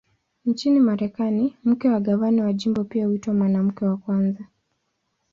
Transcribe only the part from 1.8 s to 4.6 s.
wa gavana wa jimbo pia huitwa "Mwanamke wa Kwanza".